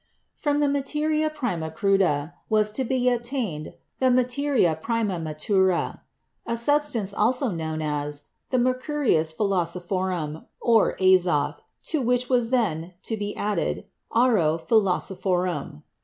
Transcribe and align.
From 0.33 0.61
the 0.61 0.67
"materia 0.67 1.29
prima 1.29 1.69
cruda" 1.69 2.33
was 2.49 2.71
to 2.71 2.83
be 2.83 3.07
obtained 3.07 3.75
the 3.99 4.09
"materia 4.09 4.75
prima 4.75 5.19
matura," 5.19 5.99
a 6.43 6.57
substance 6.57 7.13
also 7.13 7.51
known 7.51 7.83
as 7.83 8.23
the 8.49 8.57
"mercurius 8.57 9.31
philosophorum," 9.31 10.45
or 10.59 10.95
"azoth," 10.95 11.59
to 11.83 12.01
which 12.01 12.29
was 12.29 12.49
then 12.49 12.95
to 13.03 13.15
be 13.15 13.35
added 13.35 13.85
"auro 14.09 14.57
philosophorum." 14.57 15.83